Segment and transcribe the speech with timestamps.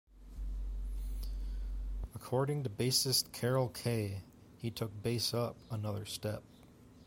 [2.15, 4.23] According to bassist Carol Kaye,
[4.57, 6.41] He took bass up another step.